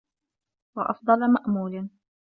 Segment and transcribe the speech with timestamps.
[0.75, 1.89] وَأَفْضَلَ مَأْمُولٍ